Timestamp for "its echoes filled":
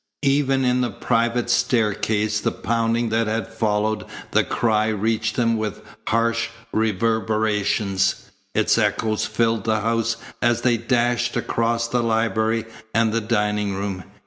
8.55-9.65